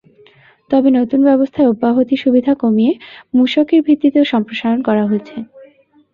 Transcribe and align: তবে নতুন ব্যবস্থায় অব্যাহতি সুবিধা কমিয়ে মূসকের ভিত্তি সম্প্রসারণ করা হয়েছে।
তবে 0.71 0.89
নতুন 0.99 1.19
ব্যবস্থায় 1.29 1.69
অব্যাহতি 1.69 2.15
সুবিধা 2.23 2.53
কমিয়ে 2.61 2.93
মূসকের 3.33 3.79
ভিত্তি 3.81 4.07
সম্প্রসারণ 4.31 4.79
করা 4.87 5.03
হয়েছে। 5.05 5.35